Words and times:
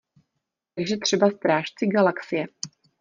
Takže 0.75 0.97
třeba 0.97 1.29
Strážci 1.29 1.87
galaxie. 1.87 2.47